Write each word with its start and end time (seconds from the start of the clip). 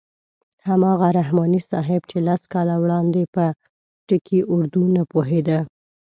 هماغه 0.67 1.07
رحماني 1.19 1.61
صاحب 1.71 2.01
چې 2.09 2.17
لس 2.27 2.41
کاله 2.53 2.75
وړاندې 2.79 3.21
په 3.35 3.45
ټکي 4.07 4.39
اردو 4.53 4.83
نه 4.95 5.03
پوهېده. 5.11 5.59